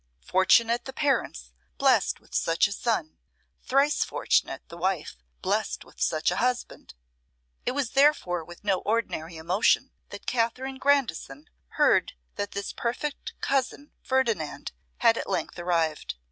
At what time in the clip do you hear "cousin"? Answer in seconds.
13.41-13.91